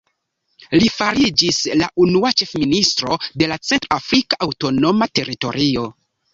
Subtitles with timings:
[0.83, 5.89] Li fariĝis la unua ĉefministro de la centr-afrika aŭtonoma teritorio.